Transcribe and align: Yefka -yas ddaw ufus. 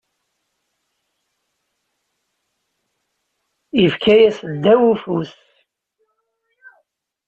Yefka 3.81 4.13
-yas 4.19 4.37
ddaw 4.59 4.81
ufus. 4.91 5.31